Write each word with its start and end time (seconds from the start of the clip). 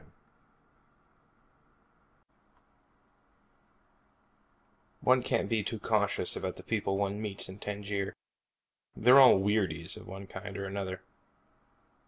net 0.03 0.11
_One 5.05 5.23
can't 5.23 5.47
be 5.47 5.61
too 5.63 5.77
cautious 5.79 6.35
about 6.35 6.55
the 6.55 6.63
people 6.63 6.97
one 6.97 7.21
meets 7.21 7.47
in 7.47 7.59
Tangier. 7.59 8.15
They're 8.95 9.19
all 9.19 9.37
weirdies 9.39 9.95
of 9.97 10.07
one 10.07 10.25
kind 10.25 10.57
or 10.57 10.65
another. 10.65 11.03